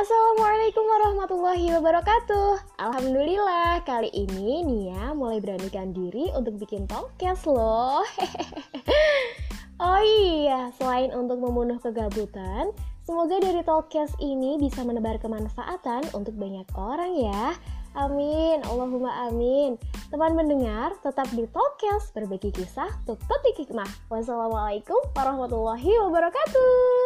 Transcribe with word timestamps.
Assalamualaikum 0.00 0.80
warahmatullahi 0.80 1.76
wabarakatuh. 1.76 2.80
Alhamdulillah 2.80 3.84
kali 3.84 4.08
ini 4.08 4.64
Nia 4.64 5.12
mulai 5.12 5.44
beranikan 5.44 5.92
diri 5.92 6.32
untuk 6.32 6.56
bikin 6.56 6.88
podcast 6.88 7.44
loh. 7.44 8.00
Oh 9.80 10.00
iya, 10.00 10.68
selain 10.76 11.08
untuk 11.16 11.40
membunuh 11.40 11.80
kegabutan 11.80 12.68
Semoga 13.04 13.40
dari 13.40 13.64
Talkcast 13.64 14.16
ini 14.20 14.60
bisa 14.60 14.84
menebar 14.84 15.20
kemanfaatan 15.20 16.08
untuk 16.16 16.36
banyak 16.36 16.68
orang 16.76 17.16
ya. 17.16 17.56
Amin, 17.96 18.60
Allahumma 18.68 19.28
amin. 19.28 19.80
Teman 20.08 20.32
mendengar, 20.36 20.96
tetap 21.00 21.28
di 21.32 21.44
Talkcast 21.48 22.12
Berbagi 22.16 22.52
kisah 22.56 22.88
tutup 23.04 23.20
petik 23.28 23.68
hikmah. 23.68 23.88
Wassalamualaikum 24.08 25.00
warahmatullahi 25.16 25.92
wabarakatuh. 26.08 26.99